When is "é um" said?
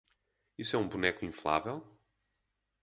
0.75-0.87